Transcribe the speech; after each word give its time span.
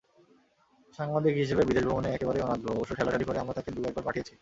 সাংবাদিক 0.99 1.33
হিসেবে 1.35 1.63
বিদেশভ্রমণে 1.65 2.09
একেবারেই 2.11 2.45
অনাগ্রহ, 2.45 2.73
অবশ্য 2.75 2.93
ঠেলাঠেলি 2.97 3.25
করে 3.25 3.37
আমরা 3.39 3.55
তাঁকে 3.57 3.71
দু-একবার 3.75 4.05
পাঠিয়েছি। 4.07 4.33